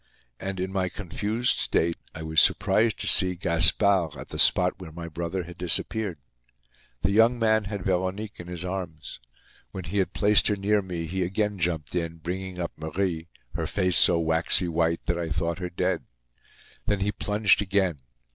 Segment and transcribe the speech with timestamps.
[0.39, 4.91] And, in my confused state, I was surprised to see Gaspard at the spot where
[4.91, 6.17] my brother had disappeared.
[7.03, 9.19] The young man had Veronique in his arms.
[9.69, 13.67] When he had placed her near me he again jumped in, bringing up Marie, her
[13.67, 16.03] face so waxy white that I thought her dead.
[16.87, 17.99] Then he plunged again.